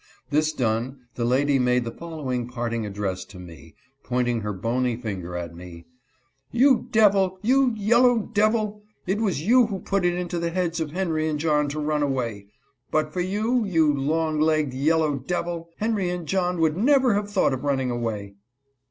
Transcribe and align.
This 0.31 0.51
done, 0.51 1.01
the 1.13 1.25
lady 1.25 1.59
made 1.59 1.85
the 1.85 1.91
following 1.91 2.47
parting 2.47 2.87
address 2.87 3.23
to 3.25 3.37
me, 3.37 3.75
pointing 4.03 4.41
her 4.41 4.51
bony 4.51 4.97
finger 4.97 5.35
at 5.35 5.53
me: 5.55 5.85
"You 6.51 6.87
devil! 6.89 7.37
you 7.43 7.71
yellow 7.77 8.17
devil! 8.33 8.81
It 9.05 9.21
was 9.21 9.43
you 9.45 9.67
who 9.67 9.77
put 9.77 10.03
it 10.03 10.15
into 10.15 10.39
the 10.39 10.49
heads 10.49 10.79
of 10.79 10.89
Henry 10.91 11.29
and 11.29 11.37
John 11.39 11.69
to 11.69 11.79
run 11.79 12.01
away. 12.01 12.47
But 12.89 13.13
for 13.13 13.21
you, 13.21 13.63
you 13.63 13.93
long 13.93 14.39
legged, 14.39 14.73
yellow 14.73 15.17
devil, 15.17 15.69
Henry 15.77 16.09
and 16.09 16.27
John 16.27 16.59
would 16.61 16.75
never 16.75 17.13
have 17.13 17.29
thought 17.29 17.53
of 17.53 17.63
running 17.63 17.91
away." 17.91 18.33